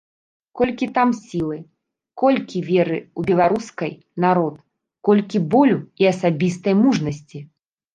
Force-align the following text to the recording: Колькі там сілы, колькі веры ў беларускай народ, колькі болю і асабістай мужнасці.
Колькі 0.61 0.87
там 0.95 1.09
сілы, 1.17 1.57
колькі 2.23 2.63
веры 2.71 2.97
ў 3.03 3.21
беларускай 3.29 3.93
народ, 4.29 4.55
колькі 5.11 5.47
болю 5.55 5.79
і 6.05 6.13
асабістай 6.19 6.73
мужнасці. 6.87 7.49